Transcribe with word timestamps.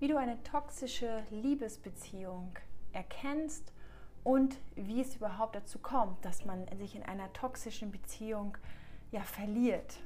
wie 0.00 0.08
du 0.08 0.16
eine 0.16 0.42
toxische 0.42 1.22
Liebesbeziehung 1.30 2.52
erkennst 2.92 3.72
und 4.24 4.58
wie 4.74 5.00
es 5.00 5.16
überhaupt 5.16 5.56
dazu 5.56 5.78
kommt, 5.78 6.24
dass 6.24 6.44
man 6.44 6.66
sich 6.76 6.94
in 6.94 7.02
einer 7.02 7.32
toxischen 7.32 7.90
Beziehung 7.90 8.56
ja 9.10 9.22
verliert. 9.22 10.00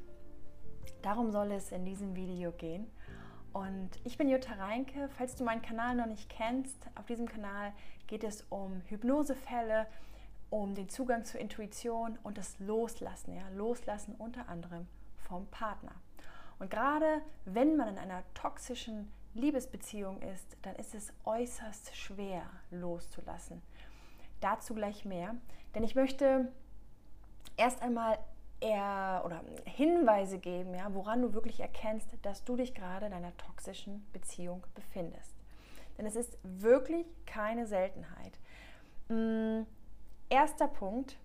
Darum 1.02 1.30
soll 1.30 1.52
es 1.52 1.72
in 1.72 1.84
diesem 1.84 2.14
Video 2.14 2.52
gehen. 2.52 2.86
Und 3.52 3.90
ich 4.04 4.16
bin 4.16 4.30
Jutta 4.30 4.54
Reinke. 4.54 5.08
Falls 5.18 5.36
du 5.36 5.45
meinen 5.45 5.60
Kanal 5.60 5.95
noch 5.95 6.06
nicht 6.06 6.30
kennst, 6.30 6.86
auf 6.95 7.06
diesem 7.06 7.29
Kanal 7.29 7.72
geht 8.06 8.24
es 8.24 8.46
um 8.48 8.80
Hypnosefälle, 8.86 9.86
um 10.48 10.74
den 10.74 10.88
Zugang 10.88 11.24
zur 11.24 11.40
Intuition 11.40 12.18
und 12.22 12.38
das 12.38 12.59
Loslassen. 12.61 13.34
Ja? 13.34 13.48
Loslassen 13.54 14.14
unter 14.14 14.48
anderem 14.48 14.86
vom 15.16 15.46
Partner. 15.48 15.93
Und 16.59 16.70
gerade 16.70 17.20
wenn 17.45 17.77
man 17.77 17.88
in 17.88 17.98
einer 17.98 18.22
toxischen 18.34 19.11
Liebesbeziehung 19.34 20.20
ist, 20.22 20.56
dann 20.62 20.76
ist 20.76 20.94
es 20.94 21.12
äußerst 21.24 21.96
schwer 21.96 22.42
loszulassen. 22.70 23.62
Dazu 24.40 24.74
gleich 24.74 25.04
mehr, 25.04 25.34
denn 25.74 25.84
ich 25.84 25.95
möchte 25.95 26.52
erst 27.56 27.82
einmal 27.82 28.18
eher 28.60 29.23
oder 29.24 29.42
Hinweise 29.64 30.38
geben, 30.38 30.74
ja, 30.74 30.95
woran 30.95 31.23
du 31.23 31.34
wirklich 31.34 31.60
erkennst, 31.60 32.09
dass 32.23 32.45
du 32.45 32.56
dich 32.56 32.74
gerade 32.74 33.06
in 33.06 33.12
einer 33.12 33.37
toxischen 33.37 34.06
Beziehung 34.12 34.64
befindest. 34.74 35.34
Denn 35.98 36.06
es 36.06 36.16
ist 36.16 36.38
wirklich 36.42 37.06
keine 37.26 37.66
Seltenheit. 37.66 38.38
Hm, 39.09 39.66
erster 40.28 40.68
Punkt. 40.68 41.18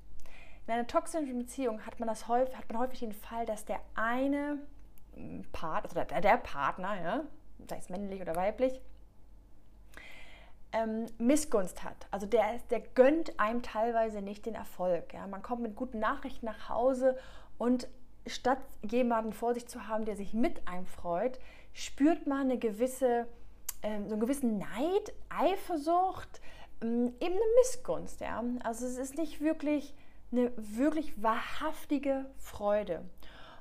In 0.65 0.73
einer 0.73 0.87
toxischen 0.87 1.37
Beziehung 1.37 1.85
hat 1.85 1.99
man, 1.99 2.07
das 2.07 2.27
häufig, 2.27 2.57
hat 2.57 2.69
man 2.71 2.81
häufig 2.81 2.99
den 2.99 3.13
Fall, 3.13 3.45
dass 3.45 3.63
der 3.65 3.79
eine 3.95 4.59
Part, 5.51 5.85
also 5.85 5.95
der, 5.95 6.21
der 6.21 6.37
Partner, 6.37 7.01
ja, 7.01 7.23
sei 7.67 7.77
es 7.77 7.89
männlich 7.89 8.21
oder 8.21 8.35
weiblich, 8.35 8.81
ähm, 10.73 11.05
Missgunst 11.17 11.83
hat. 11.83 12.07
Also 12.11 12.25
der, 12.25 12.59
der 12.69 12.81
gönnt 12.81 13.39
einem 13.39 13.61
teilweise 13.61 14.21
nicht 14.21 14.45
den 14.45 14.55
Erfolg. 14.55 15.13
Ja. 15.13 15.27
Man 15.27 15.41
kommt 15.41 15.61
mit 15.61 15.75
guten 15.75 15.99
Nachrichten 15.99 16.45
nach 16.45 16.69
Hause 16.69 17.17
und 17.57 17.87
statt 18.25 18.59
jemanden 18.83 19.33
vor 19.33 19.53
sich 19.53 19.67
zu 19.67 19.87
haben, 19.87 20.05
der 20.05 20.15
sich 20.15 20.33
mit 20.33 20.67
einem 20.67 20.85
freut, 20.85 21.39
spürt 21.73 22.27
man 22.27 22.41
eine 22.41 22.57
gewisse, 22.57 23.27
ähm, 23.83 24.07
so 24.07 24.15
einen 24.15 24.21
gewissen 24.21 24.57
Neid, 24.57 25.13
Eifersucht, 25.29 26.41
ähm, 26.81 27.13
eben 27.19 27.35
eine 27.35 27.41
Missgunst. 27.59 28.19
Ja. 28.21 28.43
Also 28.63 28.85
es 28.85 28.97
ist 28.97 29.17
nicht 29.17 29.41
wirklich 29.41 29.93
eine 30.31 30.51
wirklich 30.57 31.23
wahrhaftige 31.23 32.25
Freude. 32.37 33.03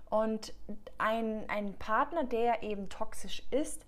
Und 0.08 0.54
ein, 0.98 1.48
ein 1.48 1.74
Partner, 1.78 2.24
der 2.24 2.62
eben 2.62 2.88
toxisch 2.88 3.42
ist, 3.50 3.84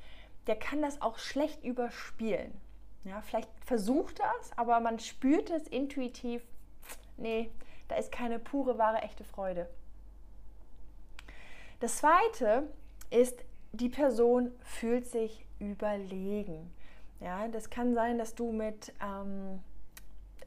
der 0.46 0.56
kann 0.56 0.82
das 0.82 1.00
auch 1.00 1.18
schlecht 1.18 1.62
überspielen. 1.62 2.52
Ja, 3.04 3.20
vielleicht 3.20 3.50
versucht 3.64 4.20
er 4.20 4.32
es, 4.40 4.50
aber 4.56 4.80
man 4.80 4.98
spürt 4.98 5.50
es 5.50 5.68
intuitiv. 5.68 6.42
Nee, 7.16 7.50
da 7.88 7.96
ist 7.96 8.12
keine 8.12 8.38
pure, 8.38 8.78
wahre, 8.78 8.98
echte 9.02 9.24
Freude. 9.24 9.68
Das 11.80 11.98
zweite 11.98 12.68
ist, 13.10 13.44
die 13.72 13.88
Person 13.88 14.50
fühlt 14.62 15.06
sich 15.06 15.46
überlegen. 15.58 16.72
Ja, 17.20 17.48
das 17.48 17.70
kann 17.70 17.94
sein, 17.94 18.18
dass 18.18 18.34
du 18.34 18.52
mit, 18.52 18.92
ähm, 19.02 19.62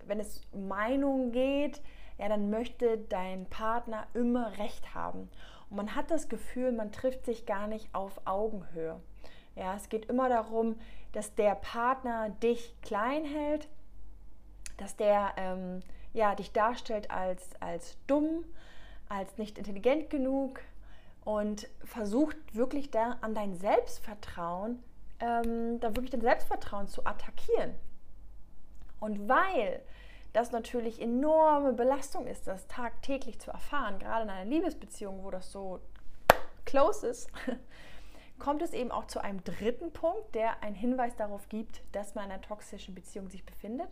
wenn 0.05 0.19
es 0.19 0.41
um 0.51 0.67
Meinungen 0.67 1.31
geht, 1.31 1.81
ja, 2.17 2.29
dann 2.29 2.49
möchte 2.49 2.97
dein 2.97 3.45
Partner 3.47 4.07
immer 4.13 4.57
Recht 4.57 4.93
haben. 4.93 5.29
Und 5.71 5.77
man 5.77 5.95
hat 5.95 6.11
das 6.11 6.27
Gefühl, 6.27 6.73
man 6.73 6.91
trifft 6.91 7.25
sich 7.25 7.45
gar 7.45 7.65
nicht 7.65 7.95
auf 7.95 8.21
Augenhöhe. 8.25 8.99
Ja, 9.55 9.75
es 9.75 9.87
geht 9.87 10.05
immer 10.05 10.27
darum, 10.27 10.75
dass 11.13 11.33
der 11.33 11.55
Partner 11.55 12.29
dich 12.29 12.75
klein 12.81 13.23
hält, 13.23 13.69
dass 14.77 14.97
der 14.97 15.33
ähm, 15.37 15.79
ja, 16.13 16.35
dich 16.35 16.51
darstellt 16.51 17.09
als, 17.09 17.49
als 17.61 17.97
dumm, 18.05 18.43
als 19.07 19.37
nicht 19.37 19.57
intelligent 19.57 20.09
genug 20.09 20.59
und 21.23 21.69
versucht 21.85 22.37
wirklich 22.53 22.91
da 22.91 23.17
an 23.21 23.33
dein 23.33 23.55
Selbstvertrauen, 23.55 24.83
ähm, 25.21 25.79
da 25.79 25.95
wirklich 25.95 26.11
dein 26.11 26.21
Selbstvertrauen 26.21 26.87
zu 26.87 27.05
attackieren. 27.05 27.75
Und 28.99 29.29
weil 29.29 29.81
das 30.33 30.51
natürlich 30.51 31.01
enorme 31.01 31.73
Belastung 31.73 32.27
ist, 32.27 32.47
das 32.47 32.67
tagtäglich 32.67 33.39
zu 33.39 33.51
erfahren, 33.51 33.99
gerade 33.99 34.23
in 34.23 34.29
einer 34.29 34.49
Liebesbeziehung, 34.49 35.23
wo 35.23 35.31
das 35.31 35.51
so 35.51 35.79
close 36.65 37.07
ist, 37.07 37.29
kommt 38.39 38.61
es 38.61 38.73
eben 38.73 38.91
auch 38.91 39.05
zu 39.05 39.23
einem 39.23 39.43
dritten 39.43 39.91
Punkt, 39.91 40.33
der 40.33 40.63
einen 40.63 40.75
Hinweis 40.75 41.15
darauf 41.15 41.47
gibt, 41.49 41.81
dass 41.91 42.15
man 42.15 42.25
in 42.25 42.31
einer 42.31 42.41
toxischen 42.41 42.95
Beziehung 42.95 43.29
sich 43.29 43.45
befindet. 43.45 43.89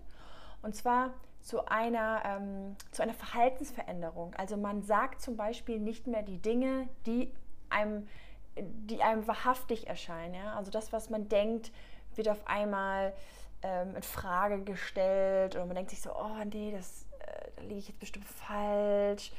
Und 0.62 0.76
zwar 0.76 1.14
zu 1.42 1.66
einer, 1.68 2.22
ähm, 2.26 2.76
zu 2.92 3.02
einer 3.02 3.14
Verhaltensveränderung. 3.14 4.34
Also 4.36 4.58
man 4.58 4.82
sagt 4.82 5.22
zum 5.22 5.38
Beispiel 5.38 5.80
nicht 5.80 6.08
mehr 6.08 6.24
die 6.24 6.40
Dinge, 6.40 6.90
die 7.06 7.32
einem, 7.70 8.08
die 8.58 9.02
einem 9.02 9.28
wahrhaftig 9.28 9.88
erscheinen. 9.88 10.34
Ja? 10.34 10.56
Also 10.56 10.72
das, 10.72 10.92
was 10.92 11.10
man 11.10 11.30
denkt, 11.30 11.72
wird 12.16 12.28
auf 12.28 12.46
einmal 12.48 13.14
ähm, 13.64 13.96
in 13.96 14.04
Frage 14.04 14.64
gestellt 14.64 15.56
oder 15.56 15.66
man 15.66 15.76
denkt 15.76 15.92
sich 15.92 16.02
so, 16.02 16.12
oh 16.16 16.44
nee, 16.46 16.72
das, 16.72 17.06
äh, 17.20 17.52
da 17.56 17.62
liege 17.64 17.80
ich 17.80 17.88
jetzt 17.90 18.00
bestimmt 18.00 18.26
falsch. 18.26 19.32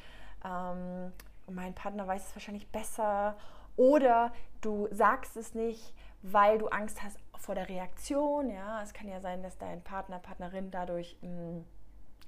Ähm, 0.45 1.13
und 1.47 1.55
mein 1.55 1.75
Partner 1.75 2.07
weiß 2.07 2.29
es 2.29 2.37
wahrscheinlich 2.37 2.69
besser. 2.69 3.37
Oder 3.77 4.33
du 4.61 4.89
sagst 4.91 5.37
es 5.37 5.55
nicht, 5.55 5.95
weil 6.23 6.59
du 6.59 6.69
Angst 6.69 7.03
hast 7.03 7.19
vor 7.39 7.55
der 7.55 7.69
Reaktion. 7.69 8.51
Ja, 8.51 8.83
es 8.83 8.93
kann 8.93 9.09
ja 9.09 9.21
sein, 9.21 9.43
dass 9.43 9.57
dein 9.59 9.83
Partner, 9.83 10.19
Partnerin 10.19 10.71
dadurch 10.71 11.17
mh, 11.23 11.29
hm, 11.29 11.65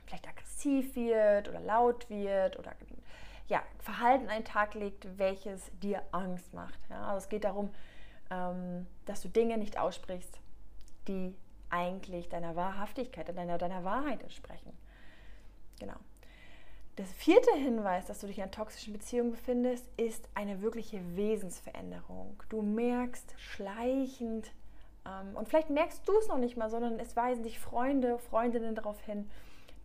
vielleicht 0.07 0.29
aggressiv 0.29 0.97
wird 0.97 1.49
oder 1.49 1.61
laut 1.61 2.09
wird 2.11 2.59
oder 2.59 2.73
ja, 3.49 3.63
Verhalten 3.79 4.29
den 4.29 4.45
Tag 4.45 4.75
legt, 4.75 5.19
welches 5.19 5.71
dir 5.81 6.03
Angst 6.13 6.55
macht. 6.55 6.79
Ja, 6.89 7.07
also 7.09 7.19
es 7.19 7.29
geht 7.29 7.45
darum, 7.45 7.71
ähm, 8.31 8.87
dass 9.05 9.21
du 9.21 9.29
Dinge 9.29 9.59
nicht 9.59 9.79
aussprichst, 9.79 10.41
die 11.07 11.37
eigentlich 11.72 12.28
deiner 12.28 12.55
Wahrhaftigkeit, 12.55 13.28
deiner, 13.37 13.59
deiner 13.59 13.84
Wahrheit 13.84 14.22
entsprechen. 14.22 14.72
Genau. 15.81 15.97
Der 16.99 17.06
vierte 17.06 17.53
Hinweis, 17.55 18.06
dass 18.06 18.21
du 18.21 18.27
dich 18.27 18.37
in 18.37 18.43
einer 18.43 18.53
toxischen 18.53 18.93
Beziehung 18.93 19.31
befindest, 19.31 19.88
ist 19.97 20.28
eine 20.34 20.61
wirkliche 20.61 21.00
Wesensveränderung. 21.16 22.43
Du 22.50 22.61
merkst 22.61 23.34
schleichend, 23.38 24.53
ähm, 25.06 25.34
und 25.34 25.49
vielleicht 25.49 25.71
merkst 25.71 26.06
du 26.06 26.16
es 26.19 26.28
noch 26.28 26.38
nicht 26.38 26.56
mal, 26.56 26.71
sondern 26.71 26.99
es 26.99 27.16
weisen 27.16 27.43
dich 27.43 27.59
Freunde, 27.59 28.19
Freundinnen 28.19 28.75
darauf 28.75 29.00
hin, 29.03 29.31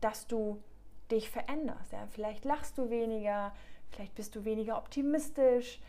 dass 0.02 0.28
du 0.28 0.62
dich 1.10 1.30
veränderst. 1.30 1.92
Ja? 1.92 2.08
Vielleicht 2.12 2.46
lachst 2.46 2.78
du 2.78 2.90
weniger, 2.90 3.54
vielleicht 3.90 4.16
bist 4.16 4.36
du 4.36 4.46
weniger 4.46 4.78
optimistisch 4.78 5.80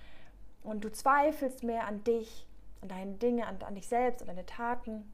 und 0.63 0.85
du 0.85 0.93
zweifelst 0.93 1.63
mehr 1.63 1.87
an 1.87 2.05
dich, 2.05 2.47
an 2.81 2.89
deine 2.89 3.13
Dinge, 3.15 3.47
an, 3.47 3.59
an 3.63 3.75
dich 3.75 3.89
selbst, 3.89 4.23
an 4.23 4.29
deine 4.29 4.47
Taten. 4.47 5.13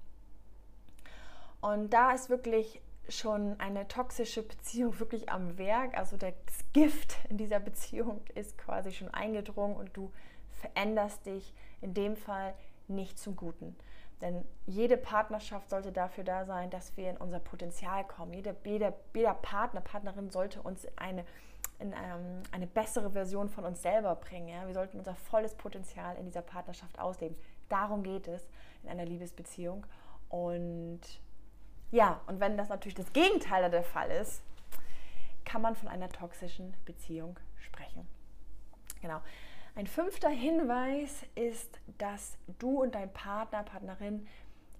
Und 1.64 1.94
da 1.94 2.12
ist 2.12 2.28
wirklich 2.28 2.82
schon 3.08 3.58
eine 3.58 3.88
toxische 3.88 4.42
Beziehung 4.42 4.98
wirklich 5.00 5.30
am 5.30 5.56
Werk. 5.56 5.96
Also 5.96 6.18
das 6.18 6.34
Gift 6.74 7.16
in 7.30 7.38
dieser 7.38 7.58
Beziehung 7.58 8.20
ist 8.34 8.58
quasi 8.58 8.92
schon 8.92 9.08
eingedrungen 9.08 9.74
und 9.74 9.96
du 9.96 10.12
veränderst 10.60 11.24
dich 11.24 11.54
in 11.80 11.94
dem 11.94 12.16
Fall 12.16 12.52
nicht 12.86 13.18
zum 13.18 13.34
Guten. 13.34 13.74
Denn 14.20 14.44
jede 14.66 14.98
Partnerschaft 14.98 15.70
sollte 15.70 15.90
dafür 15.90 16.22
da 16.22 16.44
sein, 16.44 16.68
dass 16.68 16.98
wir 16.98 17.08
in 17.08 17.16
unser 17.16 17.40
Potenzial 17.40 18.06
kommen. 18.06 18.34
Jeder, 18.34 18.54
jeder, 18.64 18.92
jeder 19.14 19.32
Partner, 19.32 19.80
Partnerin 19.80 20.28
sollte 20.28 20.60
uns 20.60 20.86
eine, 20.96 21.24
in, 21.78 21.92
ähm, 21.92 22.42
eine 22.52 22.66
bessere 22.66 23.10
Version 23.12 23.48
von 23.48 23.64
uns 23.64 23.80
selber 23.80 24.16
bringen. 24.16 24.48
Ja? 24.48 24.66
Wir 24.66 24.74
sollten 24.74 24.98
unser 24.98 25.14
volles 25.14 25.54
Potenzial 25.54 26.16
in 26.16 26.26
dieser 26.26 26.42
Partnerschaft 26.42 26.98
ausleben. 26.98 27.38
Darum 27.70 28.02
geht 28.02 28.28
es 28.28 28.46
in 28.82 28.90
einer 28.90 29.06
Liebesbeziehung. 29.06 29.86
Und 30.28 31.00
ja, 31.90 32.20
und 32.26 32.40
wenn 32.40 32.56
das 32.56 32.68
natürlich 32.68 32.94
das 32.94 33.12
Gegenteil 33.12 33.70
der 33.70 33.84
Fall 33.84 34.10
ist, 34.10 34.42
kann 35.44 35.62
man 35.62 35.76
von 35.76 35.88
einer 35.88 36.08
toxischen 36.08 36.74
Beziehung 36.84 37.38
sprechen. 37.58 38.06
Genau. 39.00 39.20
Ein 39.76 39.86
fünfter 39.86 40.28
Hinweis 40.28 41.26
ist, 41.34 41.80
dass 41.98 42.36
du 42.58 42.82
und 42.82 42.94
dein 42.94 43.12
Partner, 43.12 43.62
Partnerin 43.64 44.26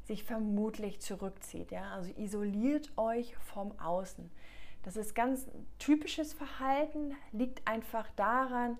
sich 0.05 0.25
vermutlich 0.25 1.01
zurückzieht. 1.01 1.71
Ja? 1.71 1.93
Also 1.93 2.13
isoliert 2.17 2.91
euch 2.97 3.37
vom 3.37 3.79
Außen. 3.79 4.31
Das 4.83 4.97
ist 4.97 5.15
ganz 5.15 5.47
typisches 5.79 6.33
Verhalten, 6.33 7.17
liegt 7.33 7.67
einfach 7.67 8.09
daran, 8.17 8.79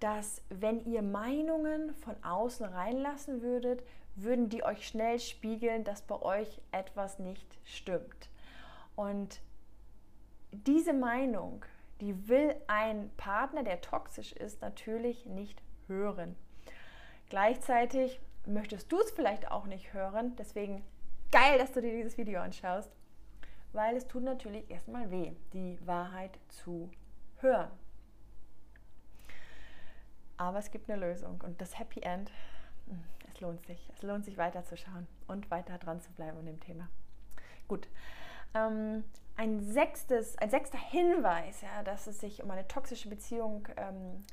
dass 0.00 0.42
wenn 0.48 0.84
ihr 0.86 1.02
Meinungen 1.02 1.94
von 1.96 2.16
außen 2.24 2.66
reinlassen 2.66 3.42
würdet, 3.42 3.82
würden 4.16 4.48
die 4.48 4.64
euch 4.64 4.86
schnell 4.86 5.18
spiegeln, 5.18 5.84
dass 5.84 6.02
bei 6.02 6.20
euch 6.20 6.60
etwas 6.72 7.18
nicht 7.18 7.58
stimmt. 7.64 8.30
Und 8.96 9.40
diese 10.52 10.92
Meinung, 10.92 11.64
die 12.00 12.28
will 12.28 12.54
ein 12.66 13.10
Partner, 13.16 13.62
der 13.62 13.80
toxisch 13.80 14.32
ist, 14.32 14.60
natürlich 14.60 15.26
nicht 15.26 15.62
hören. 15.88 16.36
Gleichzeitig 17.28 18.20
möchtest 18.46 18.90
du 18.92 19.00
es 19.00 19.10
vielleicht 19.10 19.50
auch 19.50 19.66
nicht 19.66 19.92
hören. 19.92 20.36
Deswegen 20.36 20.84
geil, 21.30 21.58
dass 21.58 21.72
du 21.72 21.80
dir 21.80 21.92
dieses 21.92 22.16
Video 22.16 22.40
anschaust, 22.40 22.90
weil 23.72 23.96
es 23.96 24.06
tut 24.06 24.22
natürlich 24.22 24.70
erstmal 24.70 25.10
weh, 25.10 25.32
die 25.52 25.78
Wahrheit 25.86 26.38
zu 26.48 26.90
hören. 27.40 27.70
Aber 30.36 30.58
es 30.58 30.70
gibt 30.70 30.90
eine 30.90 31.00
Lösung 31.00 31.40
und 31.44 31.60
das 31.60 31.78
Happy 31.78 32.00
End, 32.00 32.30
hm, 32.86 33.02
es 33.34 33.40
lohnt 33.40 33.66
sich. 33.66 33.90
Es 33.94 34.02
lohnt 34.02 34.24
sich 34.24 34.38
weiterzuschauen 34.38 35.06
und 35.26 35.50
weiter 35.50 35.78
dran 35.78 36.00
zu 36.00 36.12
bleiben 36.12 36.38
an 36.38 36.46
dem 36.46 36.60
Thema. 36.60 36.88
Gut. 37.68 37.88
Ähm, 38.54 39.04
ein, 39.36 39.60
sechstes, 39.60 40.38
ein 40.38 40.50
sechster 40.50 40.78
Hinweis, 40.78 41.60
ja, 41.62 41.82
dass 41.82 42.06
es 42.06 42.20
sich 42.20 42.42
um 42.42 42.50
eine 42.50 42.68
toxische 42.68 43.08
Beziehung, 43.08 43.66
ähm, 43.76 44.24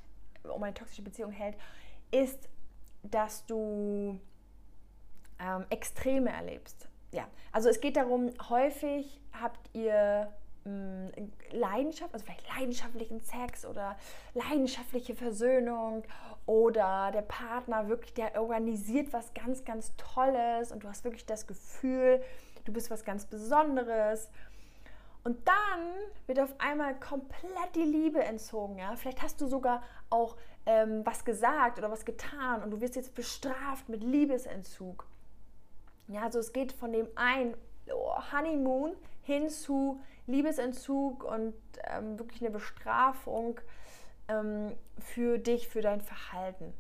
um 0.44 0.62
eine 0.62 0.74
toxische 0.74 1.02
Beziehung 1.02 1.32
hält, 1.32 1.58
ist, 2.12 2.50
dass 3.04 3.46
du 3.48 4.20
ähm, 5.40 5.66
Extreme 5.70 6.30
erlebst. 6.32 6.88
Ja, 7.12 7.28
also 7.52 7.70
es 7.70 7.82
geht 7.82 7.98
darum, 7.98 8.30
häufig 8.50 9.20
habt 9.34 9.76
ihr 9.76 10.32
Leidenschaft, 11.52 12.14
also 12.14 12.24
vielleicht 12.26 12.48
leidenschaftlichen 12.48 13.20
Sex 13.22 13.66
oder 13.66 13.98
leidenschaftliche 14.34 15.16
Versöhnung 15.16 16.04
oder 16.46 17.12
der 17.12 17.24
Partner 17.24 17.88
wirklich, 17.88 18.14
der 18.14 18.40
organisiert 18.40 19.12
was 19.12 19.34
ganz, 19.34 19.66
ganz 19.66 19.96
Tolles 19.98 20.72
und 20.72 20.84
du 20.84 20.88
hast 20.88 21.04
wirklich 21.04 21.26
das 21.26 21.48
Gefühl, 21.48 22.22
du 22.66 22.74
bist 22.74 22.92
was 22.92 23.04
ganz 23.04 23.26
Besonderes. 23.26 24.30
Und 25.24 25.48
dann 25.48 25.82
wird 26.26 26.40
auf 26.40 26.54
einmal 26.58 27.00
komplett 27.00 27.76
die 27.76 27.84
Liebe 27.84 28.24
entzogen. 28.24 28.80
Ja? 28.80 28.96
Vielleicht 28.96 29.22
hast 29.22 29.40
du 29.40 29.48
sogar 29.48 29.84
auch 30.10 30.36
ähm, 30.66 31.06
was 31.06 31.26
gesagt 31.26 31.78
oder 31.78 31.92
was 31.92 32.06
getan 32.06 32.64
und 32.64 32.72
du 32.72 32.82
wirst 32.82 32.96
jetzt 32.96 33.14
bestraft 33.14 33.88
mit 33.90 34.04
Liebesentzug. 34.04 35.06
Ja, 36.08 36.24
also 36.24 36.40
es 36.40 36.54
geht 36.54 36.72
von 36.74 36.92
dem 36.92 37.08
einen 37.16 37.56
Honeymoon 38.32 38.96
hin 39.24 39.50
zu 39.50 40.02
Liebesentzug 40.28 41.24
und 41.24 41.54
ähm, 41.86 42.20
wirklich 42.20 42.42
eine 42.42 42.52
Bestrafung 42.52 43.60
ähm, 44.28 44.76
für 45.00 45.38
dich, 45.38 45.68
für 45.68 45.82
dein 45.82 46.02
Verhalten. 46.02 46.74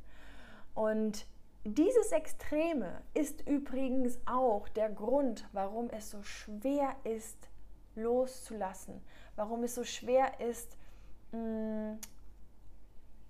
Und 0.73 1.25
dieses 1.63 2.11
Extreme 2.11 3.01
ist 3.13 3.47
übrigens 3.47 4.19
auch 4.25 4.67
der 4.69 4.89
Grund, 4.89 5.47
warum 5.51 5.89
es 5.89 6.09
so 6.09 6.23
schwer 6.23 6.95
ist, 7.03 7.49
loszulassen, 7.95 9.01
warum 9.35 9.63
es 9.63 9.75
so 9.75 9.83
schwer 9.83 10.39
ist, 10.39 10.77
mh, 11.31 11.39
mm, 11.39 11.99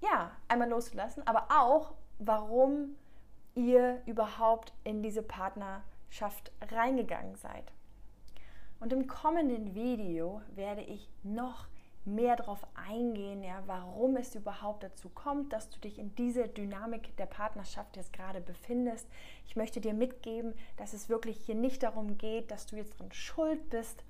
ja, 0.01 0.31
einmal 0.47 0.69
loszulassen, 0.69 1.25
aber 1.27 1.47
auch, 1.49 1.93
warum 2.19 2.95
ihr 3.53 4.01
überhaupt 4.05 4.73
in 4.83 5.03
diese 5.03 5.21
Partnerschaft 5.21 6.51
reingegangen 6.71 7.35
seid. 7.35 7.71
Und 8.81 8.91
im 8.91 9.07
kommenden 9.07 9.75
Video 9.75 10.41
werde 10.55 10.81
ich 10.81 11.07
noch 11.21 11.67
mehr 12.03 12.35
darauf 12.35 12.65
eingehen, 12.73 13.43
ja, 13.43 13.61
warum 13.67 14.17
es 14.17 14.33
überhaupt 14.33 14.81
dazu 14.81 15.07
kommt, 15.09 15.53
dass 15.53 15.69
du 15.69 15.79
dich 15.79 15.99
in 15.99 16.15
dieser 16.15 16.47
Dynamik 16.47 17.15
der 17.17 17.27
Partnerschaft 17.27 17.95
jetzt 17.95 18.11
gerade 18.11 18.41
befindest. 18.41 19.07
Ich 19.45 19.55
möchte 19.55 19.81
dir 19.81 19.93
mitgeben, 19.93 20.55
dass 20.77 20.93
es 20.93 21.09
wirklich 21.09 21.37
hier 21.45 21.53
nicht 21.53 21.83
darum 21.83 22.17
geht, 22.17 22.49
dass 22.49 22.65
du 22.65 22.75
jetzt 22.75 22.99
drin 22.99 23.11
schuld 23.11 23.69
bist. 23.69 24.03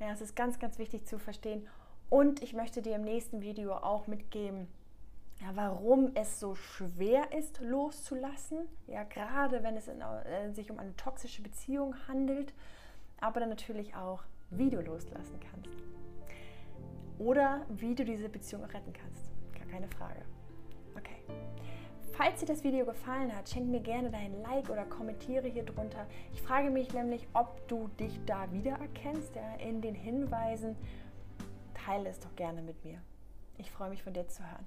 Ja, 0.00 0.08
das 0.08 0.20
ist 0.20 0.34
ganz, 0.34 0.58
ganz 0.58 0.78
wichtig 0.80 1.06
zu 1.06 1.20
verstehen. 1.20 1.68
Und 2.08 2.42
ich 2.42 2.52
möchte 2.52 2.82
dir 2.82 2.96
im 2.96 3.04
nächsten 3.04 3.42
Video 3.42 3.74
auch 3.74 4.08
mitgeben, 4.08 4.66
ja, 5.40 5.52
warum 5.54 6.10
es 6.16 6.40
so 6.40 6.56
schwer 6.56 7.32
ist, 7.32 7.60
loszulassen. 7.60 8.66
Ja, 8.88 9.04
gerade 9.04 9.62
wenn 9.62 9.76
es 9.76 9.86
in, 9.86 10.00
äh, 10.00 10.52
sich 10.52 10.68
um 10.72 10.80
eine 10.80 10.96
toxische 10.96 11.42
Beziehung 11.42 11.94
handelt 12.08 12.52
aber 13.20 13.40
dann 13.40 13.48
natürlich 13.48 13.94
auch, 13.94 14.22
wie 14.50 14.70
du 14.70 14.80
loslassen 14.80 15.38
kannst. 15.50 15.70
Oder 17.18 17.66
wie 17.68 17.94
du 17.94 18.04
diese 18.04 18.28
Beziehung 18.28 18.64
retten 18.64 18.92
kannst. 18.92 19.30
Gar 19.54 19.66
keine 19.66 19.88
Frage. 19.88 20.22
Okay. 20.96 21.22
Falls 22.12 22.40
dir 22.40 22.46
das 22.46 22.64
Video 22.64 22.84
gefallen 22.84 23.34
hat, 23.34 23.48
schenk 23.48 23.68
mir 23.68 23.80
gerne 23.80 24.10
dein 24.10 24.42
Like 24.42 24.68
oder 24.68 24.84
kommentiere 24.84 25.48
hier 25.48 25.64
drunter. 25.64 26.06
Ich 26.32 26.42
frage 26.42 26.70
mich 26.70 26.92
nämlich, 26.92 27.28
ob 27.34 27.66
du 27.68 27.88
dich 27.98 28.18
da 28.26 28.50
wiedererkennst 28.52 29.36
ja, 29.36 29.54
in 29.56 29.80
den 29.80 29.94
Hinweisen. 29.94 30.76
Teile 31.74 32.10
es 32.10 32.20
doch 32.20 32.34
gerne 32.36 32.62
mit 32.62 32.84
mir. 32.84 33.00
Ich 33.58 33.70
freue 33.70 33.90
mich 33.90 34.02
von 34.02 34.12
dir 34.12 34.26
zu 34.28 34.42
hören. 34.42 34.66